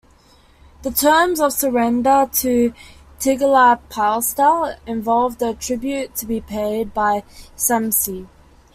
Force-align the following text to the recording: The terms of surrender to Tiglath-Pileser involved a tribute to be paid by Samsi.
The 0.81 0.89
terms 0.89 1.39
of 1.39 1.53
surrender 1.53 2.27
to 2.33 2.73
Tiglath-Pileser 3.19 4.77
involved 4.87 5.39
a 5.43 5.53
tribute 5.53 6.15
to 6.15 6.25
be 6.25 6.41
paid 6.41 6.91
by 6.91 7.23
Samsi. 7.55 8.27